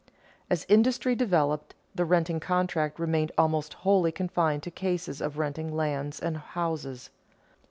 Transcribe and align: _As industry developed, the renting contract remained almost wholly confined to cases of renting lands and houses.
_As 0.49 0.65
industry 0.67 1.13
developed, 1.13 1.75
the 1.93 2.05
renting 2.05 2.39
contract 2.39 2.97
remained 2.97 3.31
almost 3.37 3.75
wholly 3.85 4.11
confined 4.11 4.63
to 4.63 4.71
cases 4.71 5.21
of 5.21 5.37
renting 5.37 5.75
lands 5.75 6.19
and 6.19 6.37
houses. 6.37 7.11